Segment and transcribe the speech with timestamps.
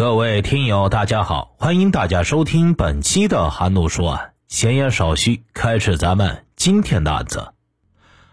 [0.00, 4.30] 各位听友，大家好，欢迎大家收听本期的韩怒说案。
[4.48, 7.52] 闲言少叙，开始咱们今天的案子。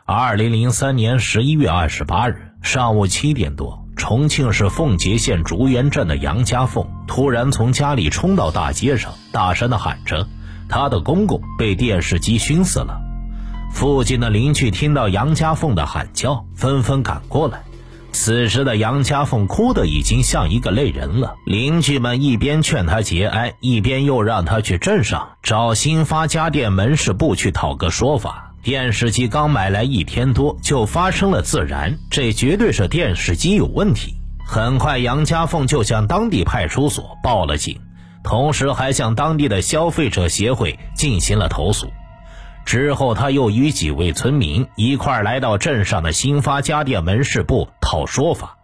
[0.06, 10.26] 二零零三年十一月二十八日上午七点多，重庆市奉节县竹园镇的杨家凤突然从家里冲到大街上，大声的喊着
[10.70, 12.98] ：“她的公公被电视机熏死了！”
[13.74, 17.62] 附近的邻居听到杨家凤的喊叫，纷纷赶过来。
[18.20, 28.56] 此时的杨家凤哭得已经像一个泪人了，邻居们一边劝她节哀，一边又让她去镇上找新发家电门市部去讨个说法。
[28.64, 34.16] 电视机刚买来一天多，就发生了自燃，这绝对是电视机有问题。
[34.44, 37.80] 很快，杨家凤就向当地派出所报了警，
[38.24, 41.88] 同时还向当地的消费者协会进行了投诉。
[42.68, 48.58] 之后，他又与几位村民一块来到镇上的新发家电门市部讨说法。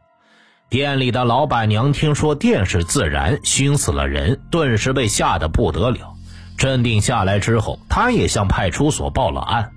[0.69, 6.15] 店里的老板娘听说电是自燃熏死了人，顿时被吓得不得了。
[6.57, 9.71] 镇定下来之后，他也向派出所报了案。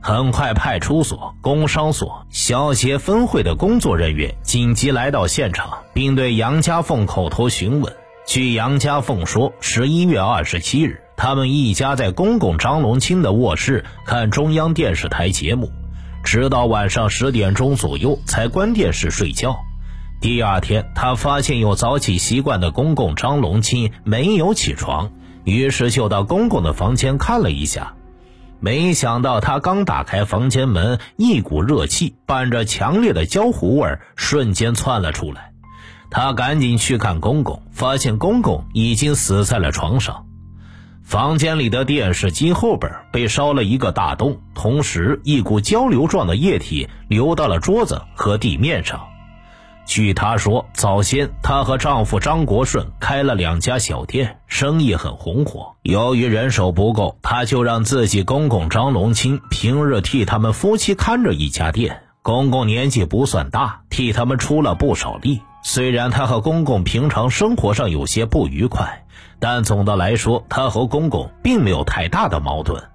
[0.00, 7.94] 很快，派出所、工商所、消协分会的工作人员紧急来到现场，并对杨家凤口头询问。
[8.24, 11.02] 据杨家凤说，十一月二十七日。
[11.18, 15.68] 他们一家在公公张龙清的卧室看中央电视台节目，
[16.22, 19.56] 直到晚上十点钟左右才关电视睡觉。
[20.20, 25.10] 第二天，他发现有早起习惯的公公张龙清没有起床，
[25.42, 27.94] 于是就到公公的房间看了一下。
[28.60, 35.50] 没想到他刚打开房间门，一股热气伴着强烈的焦糊味瞬间窜了出来。
[36.10, 40.26] 他赶紧去看公公，发现公公已经死在了床上。
[41.08, 49.08] 房间里的电视机后边被烧了一个大洞，同时一股交流状的液体流到了桌子和地面上。
[49.86, 55.76] 据她说，早先她和丈夫张国顺开了两家小店，生意很红火。
[55.82, 62.02] 由于人手不够，她就让自己公公张龙清平日替他们夫妻看着一家店。
[62.20, 65.40] 公公年纪不算大，替他们出了不少力。
[65.62, 69.06] 虽然他和公公平常生活上有些不愉快。
[69.40, 72.90] 但总的来说，他和公公并没有太大的矛盾。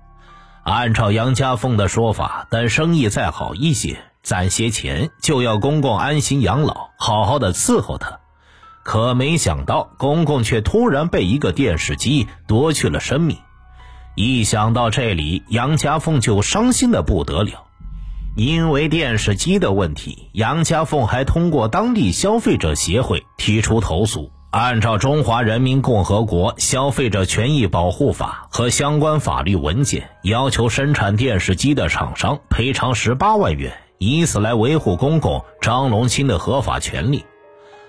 [0.64, 8.20] 按照杨家凤的说法，等生意再好一些，攒些钱，就要公公安心养老，好好的伺候他。
[8.84, 13.38] 可没想到，公公却突然被一个电视机夺去了生命。
[14.16, 17.66] 一想到这里，杨家凤就伤心的不得了。
[18.36, 24.32] 因为电视机的问题，杨家凤还通过当地消费者协会提出投诉。
[24.54, 37.26] 按照《中华人民共和国消费者权益保护法》和相关法律文件，要求生产电视机的厂商赔偿十八万元，以此来维护公公张龙清的合法权利。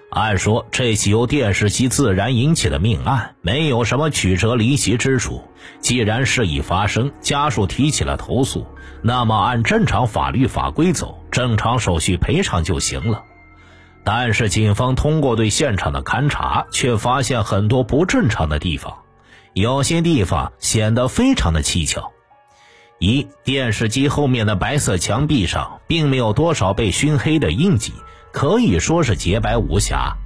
[0.08, 5.42] 按说，这起由电视机自燃引起的命案没有什么曲折离奇之处。
[5.80, 8.66] 既然事已发生，家属提起了投诉，
[9.02, 13.22] 那么按正常法律法规走，正常手续赔偿就行了。
[14.04, 18.98] 但是，警方通过对现场的勘查，却发现很多不正常的地方，
[19.54, 22.12] 有些地方显得非常的蹊跷。
[22.98, 27.94] 一，电视机后面的白色墙壁上并没有多少被熏黑的印记，
[28.30, 30.16] 可以说是洁白无瑕。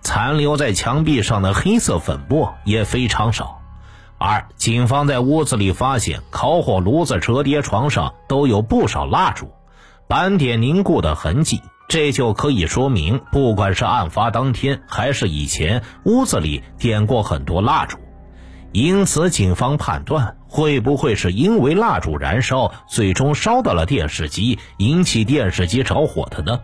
[0.00, 3.60] 残留在墙壁上的黑色粉末也非常少。
[4.16, 9.50] 二，警方在屋子里发现烤火炉子、折叠床上都有不少蜡烛，
[10.06, 11.60] 斑点凝固的痕迹。
[11.88, 17.98] 这就可以说明，不管是案发当天还是以前，屋子里点过很多蜡烛。
[18.72, 26.58] 因此，警方判断，会不会是因为蜡烛燃烧，最终烧到了电视机，引起电视机着火的呢？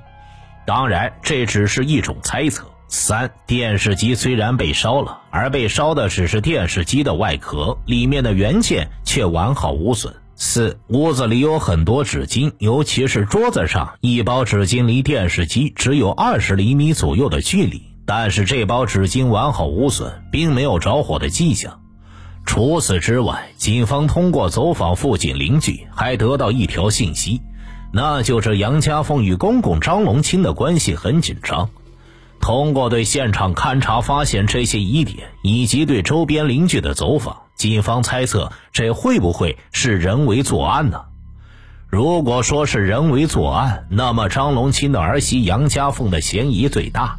[0.67, 2.67] 当然，这只是一种猜测。
[2.89, 10.13] 三，电视机虽然被烧了，而被烧的只是电视机的外壳，里面的元件却完好无损。
[10.43, 21.83] 四屋子里有很多纸巾，尤其是桌子上一包纸巾离电视机只有二十厘米左右的距离，但是这包纸巾完好无损，并没有着火的迹象。
[22.47, 27.43] 除此之外，警方通过走访附近邻居，还得到一条信息，
[27.93, 31.69] 那就是杨家凤与公公张龙清的关系很紧张。
[32.41, 37.37] 通过对现场勘查发现这些疑点，以及对周边邻居的走访。
[37.61, 41.03] 警方猜测，这会不会是人为作案呢？
[41.91, 47.19] 如果说是人为作案，那么张龙清的儿媳杨家凤的嫌疑最大。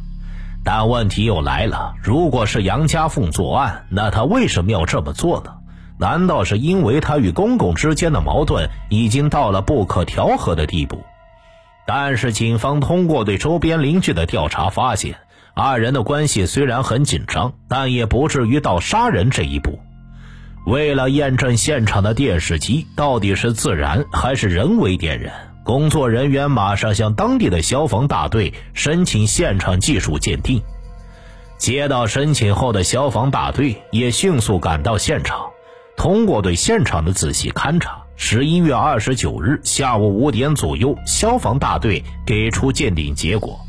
[0.64, 5.52] 但问题又来了：如果是杨家凤作案，那她为什么要这么做呢？
[5.96, 11.04] 难道是因为她与公公之间的矛盾已经到了不可调和的地步？
[11.86, 15.18] 但是，警方通过对周边邻居的调查发现，
[15.54, 19.78] 二人的关系虽然很紧张，但也不至于到杀人这一步。
[20.64, 25.32] 为了验证现场的电视机到底是自燃还是人为点燃。
[25.64, 30.60] 工作人员马上向当地的消防大队申请现场技术鉴定。
[31.56, 35.50] 接到申请后的消防大队也迅速赶到现场，
[35.96, 43.60] 通过对现场的仔细勘查，十一月二十九日下午五点左右，消防大队给出鉴定结果。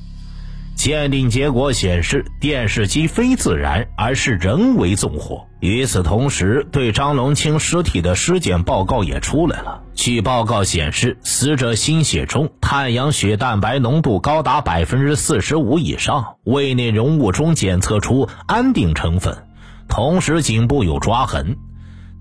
[0.75, 5.48] 鉴定结果显示，电视机非自燃，而是人为纵火。
[5.60, 9.81] 与此同时，对张龙清尸体的尸检报告也出来了。
[9.94, 19.46] 据报告显示，死者心血中碳氧血蛋白浓度高达百分之四十五以上，胃内容物中检测出安定成分，
[19.88, 21.56] 同时颈部有抓痕。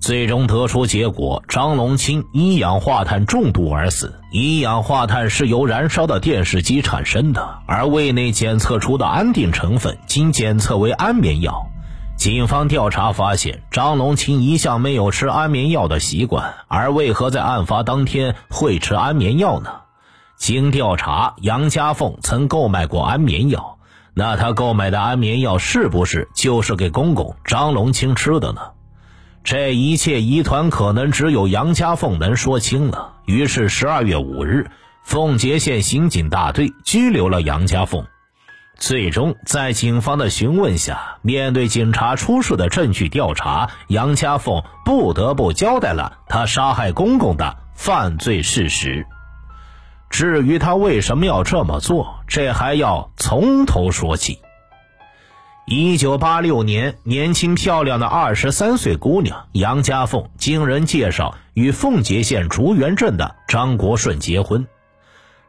[0.03, 4.19] 最终得出结果：张龙清一氧化碳中毒而死。
[4.33, 11.69] 一氧化碳是由燃烧的电视机产生的，而胃内检测出的安定成分经检测为安眠药。
[12.17, 19.71] 警方调查发现，张龙清一向没有吃安眠药的习惯，而为何在案发当天会吃安眠药呢？
[20.37, 23.79] 经调查，杨家凤曾购买过安眠药，
[24.15, 28.63] 那他购买的安眠药是不是就是给公公张龙清吃的呢？
[29.45, 33.15] 这一切疑团可能只有杨家凤能说清了。
[33.27, 34.71] 于是，十二月五日，
[35.03, 38.07] 奉节县刑警大队拘留了杨家凤。
[38.77, 49.07] 最终，在警方的询问下，面对警察出示的证据调查，杨家凤不得不交代了他杀害公公的犯罪事实。
[50.09, 54.39] 至于他为什么要这么做，这还要从头说起。
[55.65, 64.67] 一九八六年，年轻漂亮的二十三岁姑娘杨家凤经人介绍与奉节县竹园镇的张国顺结婚。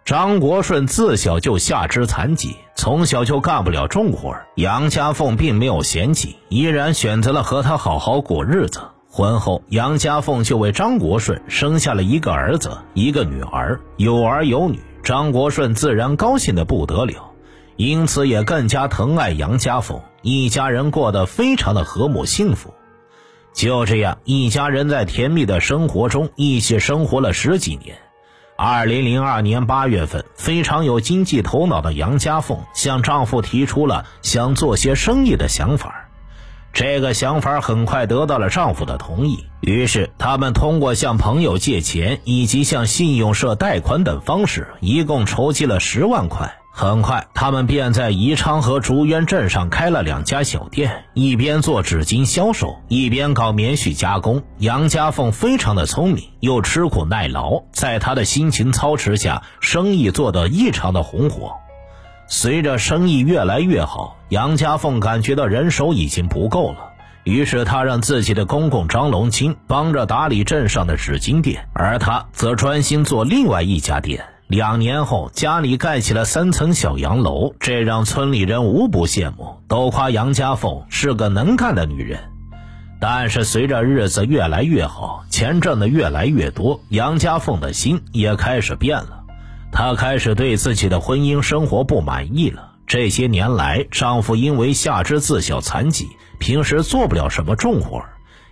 [0.05, 4.35] 张国顺自小就下肢残疾，从小就干不了重活。
[4.55, 8.81] 杨家凤并没有嫌弃，依然选择了和他好好过日子。
[9.09, 14.79] 婚后，杨家凤就为张国顺生下了一个儿子，一个女儿，有儿有女。
[15.03, 17.32] 张国顺自然高兴的不得了。
[17.75, 22.73] 因此也更加疼爱杨家凤，一家人过得非常的和睦幸福。
[23.53, 27.97] 就这样，一家人在甜蜜的生活中一起生活了十几年。
[28.55, 36.09] 二零零二年八月份，非常有经济头脑的杨家凤向丈夫提出了想做些生意的想法。
[36.71, 46.55] 这个想法很快得到了丈夫的同意，于是他们通过向朋友借钱以及向信用社贷款等方式，一共筹集了十万块。
[46.75, 54.41] 很快，他们便在宜昌和竹园镇上开了两家小店，一边做纸巾销售，一边搞棉絮加工。
[54.57, 61.53] 杨家凤非常的聪明，又吃苦耐劳，在他的辛勤操持下，生意做得异常的红火。
[62.27, 66.89] 随着生意越来越好，杨家凤感觉到人手已经不够了，
[67.23, 74.25] 于是她让自己的公公张龙清帮着打理镇上的纸巾店，而他则专心做另外一家店。
[74.53, 82.19] 两年后，家里盖起了三层小洋楼，这让村里人无不羡慕，都夸杨家凤是个能干的女人。
[83.01, 89.23] 但是随着日子越来越好，钱挣的越来越多，杨家凤的心也开始变了。
[89.71, 92.73] 她开始对自己的婚姻生活不满意了。
[92.85, 98.03] 这些年来，丈夫因为下肢自小残疾，平时做不了什么重活，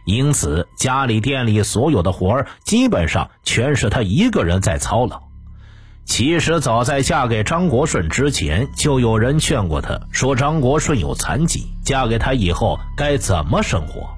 [0.05, 5.22] 因此家里店里所有的活基本上全是她一个人在操劳。
[6.05, 14.10] 其实早在嫁给张国顺之前，就有人劝过她，说张国顺有残疾，嫁给他以后该怎么生活。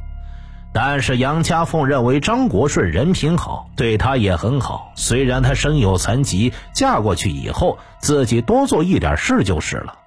[0.74, 4.92] 但是杨家凤认为张国顺人品好，对她也很好。
[4.96, 10.00] 虽然他身有残疾，嫁过去以后自己多做一点事就是了。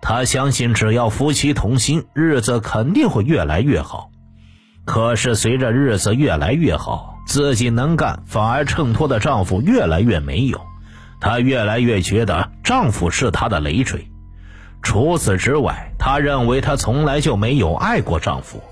[0.00, 4.08] 她相信只要夫妻同心，日子肯定会越来越好。
[4.86, 10.58] 可是随着日子越来越好，自己能干反而衬托的丈夫越来越没有。
[11.20, 14.08] 她越来越觉得丈夫是她的累赘，
[14.82, 18.62] 除此之外，她认为她从来就没有爱过丈夫，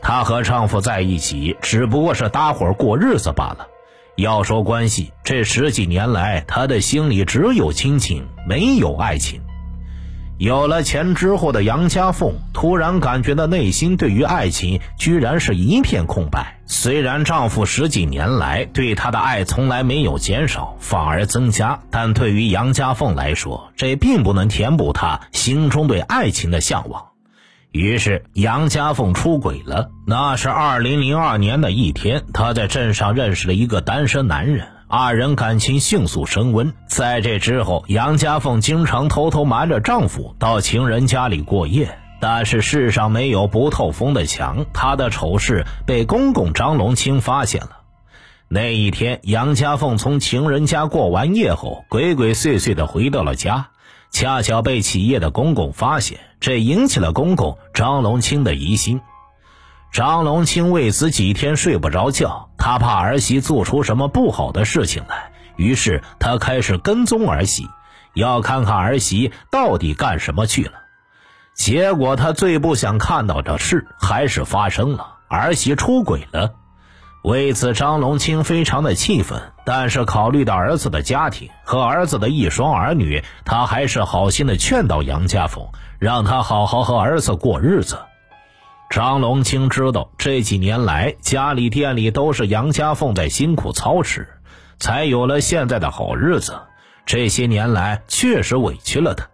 [0.00, 3.68] 她和丈夫在一起只不过是搭伙过日子罢了。
[4.16, 9.40] 要说关系，这十几年来，她的心里只有亲情，没有爱情。
[10.42, 16.58] 有了钱之后的杨家凤突然感觉到内心对于爱情居然是一片空白。
[16.66, 27.10] 虽然丈夫十几年来对她的爱从来没有减少，反而增加，但对于杨家凤来说，这并不能填补她心中对爱情的向往。
[27.70, 29.90] 于是，杨家凤出轨了。
[30.08, 34.66] 那是二零零二年的一天，她在镇上认识了一个单身男人。
[34.94, 36.74] 二人感情迅速升温。
[36.86, 41.98] 在这之后，杨家凤经常偷偷瞒着丈夫到情人家里过夜。
[42.20, 47.78] 但是世上没有不透风的墙，她的丑事被公公张龙清发现了。
[48.48, 53.68] 那一天，杨家凤从情人家过完夜后，鬼鬼祟祟的回到了家，
[54.10, 59.00] 恰巧被起夜的公公发现，这引起了公公张龙清的疑心。
[59.92, 67.68] 张龙清为此几天睡不着觉，他怕儿媳做出什么不好的事情来，于是他开始跟踪儿媳，
[68.14, 70.72] 要看看儿媳到底干什么去了。
[71.54, 76.54] 结果他最不想看到的事还是发生了，儿媳出轨了。
[77.22, 79.42] 为此，张龙清非常的气愤。
[79.64, 85.68] 但是考虑到儿子的家庭和儿子的一双儿女，他还是好心的劝导杨家凤，
[86.00, 87.98] 让他好好和儿子过日子。
[88.92, 94.28] 张龙清知道这几年来家里店里都是杨家凤在辛苦操持，
[94.78, 96.60] 才有了现在的好日子。
[97.06, 99.26] 这些年来确实委屈了他。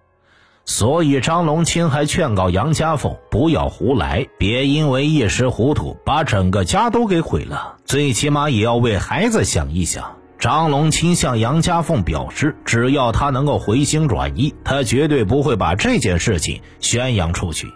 [0.64, 7.78] 所以，张龙清还劝告杨家凤不要胡来，别因为一时糊涂把整个家都给毁了。
[7.84, 10.18] 最起码也要为孩子想一想。
[10.38, 17.66] 张龙清向杨家凤表示，只要他能够回心转意，他绝对不会把这件事情宣扬出去，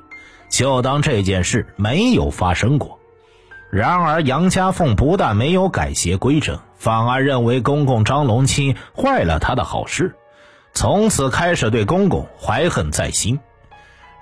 [0.53, 3.01] 就当这件事没有发生过。
[3.71, 10.15] 然而，杨家凤不但没有改邪归正，反而认为公公张龙清坏了他的好事。
[10.75, 13.41] 从此开始对公公怀恨在心，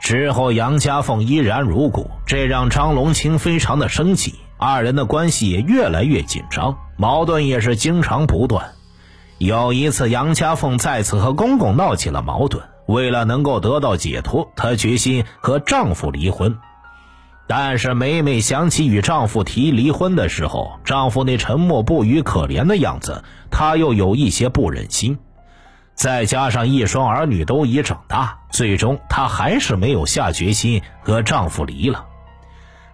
[0.01, 8.71] 之后杨家凤依然如故，这让张龙清非常的生气，二人的关系也越来越紧张，矛盾也是经常不断。
[9.39, 16.59] 有一次，杨家凤再次和公公闹起了矛盾，为了能够得到解脱，她决心和丈夫离婚。
[17.47, 25.19] 但是每每想起与丈夫提离婚的时候，丈夫那沉默不语、可怜的样子，她又有一些不忍心。
[25.95, 32.07] 再加上一双儿女都已长大，最终她还是没有下决心和丈夫离了。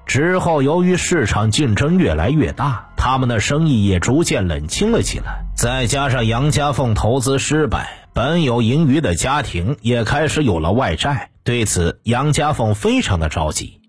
[0.06, 5.44] 之后，由于市场竞争越来越大，他们的生意也逐渐冷清了起来。
[5.56, 11.28] 再加上杨家凤投资失败，本有盈余的家庭也开始有了外债。
[11.44, 13.82] 对此，杨家凤非常的着急。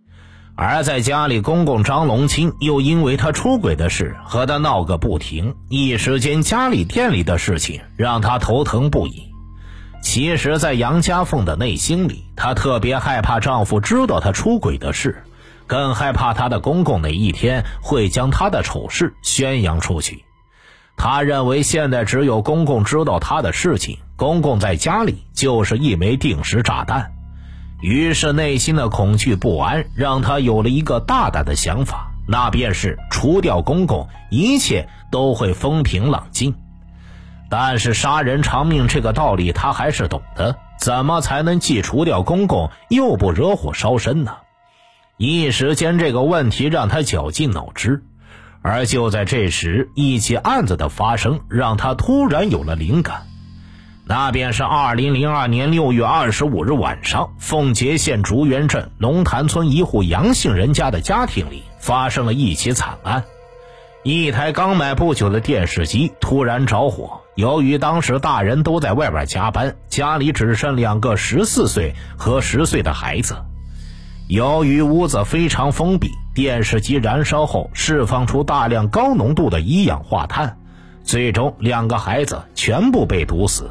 [0.54, 9.32] 而在家里，公公张龙清又因为他出轨的事和他闹个不停，一时间家里店里的事情让他头疼不已。
[10.02, 15.24] 其实，在杨家凤的内心里，她特别害怕丈夫知道她出轨的事，
[15.68, 20.26] 更害怕她的公公哪一天会将她的丑事宣扬出去。
[20.98, 27.14] 她认为，现在只有公公知道她的事情，公公在家里就是一枚定时炸弹。
[27.82, 36.56] 于是，内心的恐惧不安让他有了一个大胆的想法，那便是除掉公公，一切都会风平浪静。
[37.48, 44.34] 但是，杀人偿命这个道理他还是懂的，怎么才能既除掉公公，又不惹火烧身呢？
[45.18, 48.04] 一时间，这个问题让他绞尽脑汁。
[48.64, 53.28] 而就在这时，一起案子的发生让他突然有了灵感。
[54.10, 63.26] 那便是二零零二年六月二十五日晚上，奉节县竹园镇龙潭村一户杨姓人家的家庭里发生了一起惨案。
[64.04, 73.36] 一台刚买不久的电视机突然着火，由于当时大人都在外边加班，家里只剩两个十四岁和十岁的孩子。
[74.30, 80.58] 由于屋子非常封闭，电视机燃烧后释放出大量高浓度的一氧化碳，
[81.04, 83.70] 最终两个孩子全部被毒死。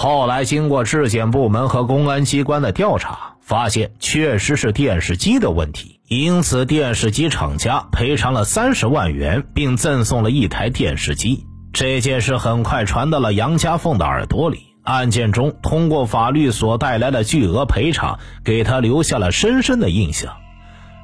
[0.00, 11.44] 后来，经过质检部门和公安机关的调查，发现确实是电视机的问题，因此电视机厂家赔偿了三十万元，并赠送了一台电视机。
[11.72, 14.60] 这件事很快传到了杨家凤的耳朵里。
[14.84, 20.36] 案件中，通过法律所带来的巨额赔偿，给他留下了深深的印象。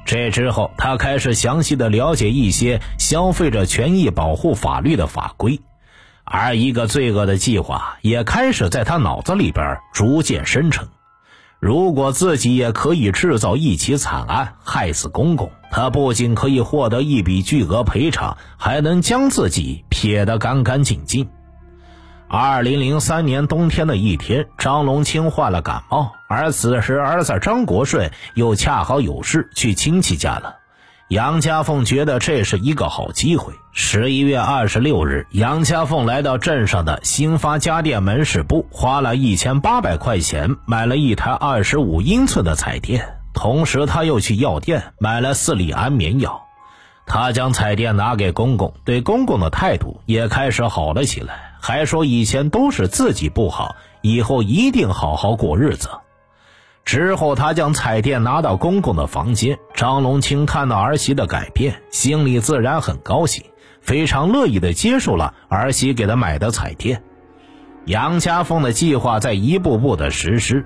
[0.05, 5.59] 这之后，他开始详细的了解一些消费者权益保护法律的法规。
[6.25, 10.87] 而一个罪恶的计划也开始在他脑子里边逐渐生成。
[11.59, 21.29] 如果自己也可以制造一起惨案，害死公公，他不仅可以获得一笔巨额赔偿，还能将自己撇得干干净净。
[22.27, 30.57] 二零零三年冬天的一天，张龙清患了感冒，而此时儿子张国顺又恰好有事去亲戚家了。
[31.15, 33.53] 杨家凤觉得这是一个好机会。
[33.71, 46.41] 十一月二十六日，杨家凤来到镇上的新发家电门市部，花了一千八百块钱买了一台二十五英寸的彩电，同时他又去药店买了四粒安眠药。
[47.05, 55.87] 他将彩电拿给公公，对公公的态度也开始好了起来，还说以前都是自己不好，以后一定好好过日子。
[56.85, 59.57] 之后，他将彩电拿到公公的房间。
[59.73, 63.43] 张龙清看到儿媳的改变，心里自然很高兴，
[63.81, 67.01] 非常乐意的接受了儿媳给他买的彩电。
[67.85, 70.65] 杨家凤的计划在一步步的实施，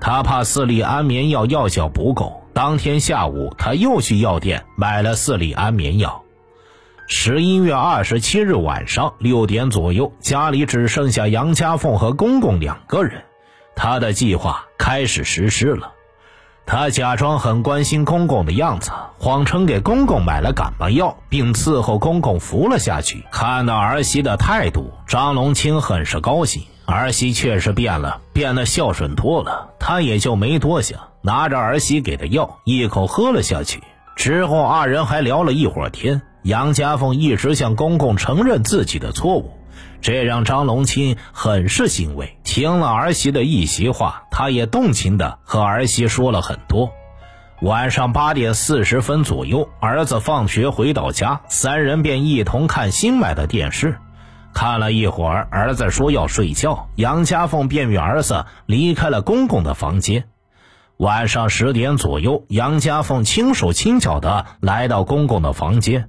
[0.00, 6.24] 他怕四粒安眠药药效不够，当天下午他又去药店买了四粒安眠药。
[7.06, 13.22] 十一月二十七日晚上六点左右，家里只剩下杨家凤和公公两个人。
[13.80, 15.92] 他的计划开始实施了。
[16.66, 23.24] 他假装很关心公公的样子，谎称给公公买了感冒药，并伺候公公服了下去。
[23.30, 26.64] 看到儿媳的态度，张龙清很是高兴。
[26.86, 29.70] 儿媳确实变了，变得孝顺多了。
[29.78, 33.80] 他也就没多想，拿着儿媳给的药，一口喝了下去。
[34.16, 36.20] 之后，二人还聊了一会儿天。
[36.42, 39.52] 杨家凤一直向公公承认自己的错误。
[40.00, 42.37] 这让张龙清很是欣慰。
[42.48, 46.90] 听了儿媳的一席话，他也动情的和儿媳说了很多。
[47.60, 53.98] 晚上八点四十分左右，儿子放学回到家，三人便一同看新买的电视。
[54.54, 60.24] 看了一会儿，儿子说要睡觉，杨家凤便与儿子离开了公公的房间。
[60.96, 66.08] 晚上十点左右，杨家凤轻手轻脚的来到公公的房间。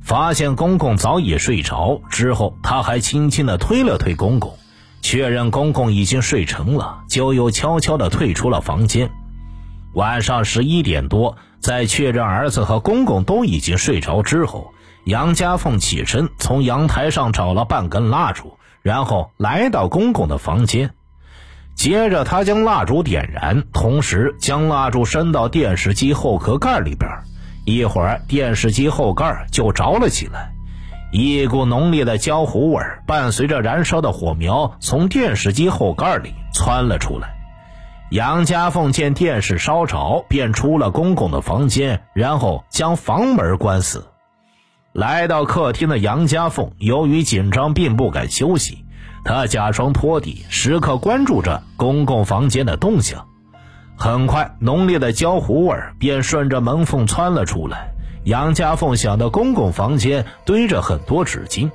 [0.00, 4.56] 发现公公早已睡着之后，他还轻轻的推了推公公，
[5.02, 9.10] 确认公公已经睡成了，就又悄悄地退出了房间。
[9.94, 14.72] 晚上十一点多，在确认儿子和公公都已经睡着之后，
[15.04, 20.90] 杨家凤起身从阳台上找了半根蜡烛，然后来到公公的房间。
[21.74, 27.10] 接着，他将蜡烛点燃，同时将蜡烛伸到电视机后壳盖里边。
[27.64, 30.52] 一会儿，电视机后盖就着了起来，
[31.12, 37.36] 一股浓烈的焦糊味伴随着燃烧的火苗从电视机后盖里窜了出来。
[38.10, 44.06] 杨家凤见电视烧着，便出了公公的房间，然后将房门关死。
[44.92, 48.84] 来到客厅的杨家凤，由于紧张，并不敢休息，
[49.24, 53.26] 她假装拖地，时刻关注着公公房间的动向。
[53.96, 57.92] 很快，浓烈的焦糊味便顺着门缝窜了出来。
[58.24, 61.70] 杨家凤想到公公房间堆着很多纸巾，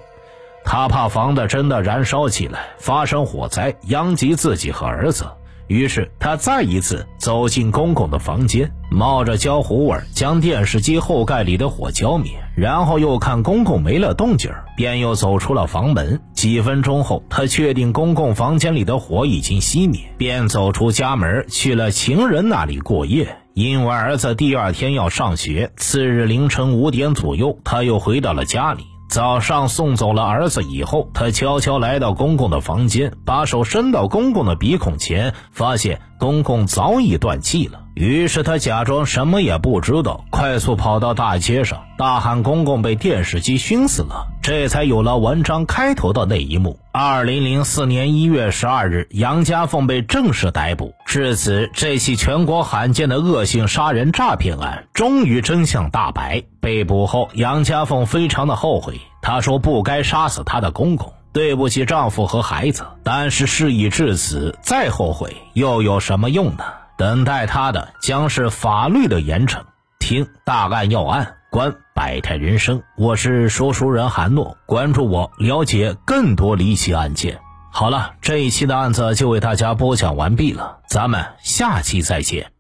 [0.64, 5.26] 他怕房子真的燃烧起来，发生火灾，殃及自己和儿子。
[5.68, 16.22] 于是他再一次走进公公的房间，冒着焦糊味将电视机后盖里的火浇灭，然后又看公公没了动静便又走出了房门。
[16.36, 23.36] 几分钟后，他确定公公房间里的火已经熄灭，便走出家门去了情人那里过夜。
[23.56, 28.84] 因为儿子第二天要上学，次日凌晨五点左右，他又回到了家里。
[29.08, 37.82] 早上送走了儿子以后，他悄悄来到公公的房间，把手伸到公公的鼻孔前，发现公公早已断气了。
[37.94, 44.28] 于是他假装什么也不知道，快速跑到大街上，大喊公公被电视机熏死了。
[44.42, 46.78] 这才有了文章开头的那一幕。
[46.92, 50.94] 二零零四年一月十二日，杨家凤被正式逮捕。
[51.06, 56.44] 至此，这起全国罕见的恶性杀人诈骗案终于真相大白。
[56.60, 62.86] 被捕后，杨家凤非常的后悔，她说不该杀死她的公公，对不起丈夫和孩子。
[63.04, 66.64] 但是事已至此，再后悔又有什么用呢？
[66.98, 69.64] 等待他的将是法律的严惩。
[70.00, 72.84] 听大案要案，观百态人生。
[72.96, 77.42] 我是说书人韩诺，关注我，了解更多离奇案件。
[77.70, 82.55] 好了，这一期的案子就为大家播讲完毕了，咱们下期再见。